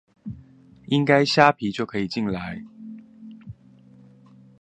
[0.87, 2.63] 應該蝦皮就可以進來